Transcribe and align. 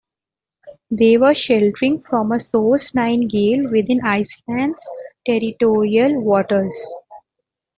They 0.89 1.19
were 1.19 1.35
sheltering 1.35 2.01
from 2.01 2.31
a 2.31 2.39
force 2.39 2.95
nine 2.95 3.27
gale 3.27 3.69
within 3.69 4.01
Iceland's 4.03 4.81
territorial 5.27 6.19
waters. 6.21 6.75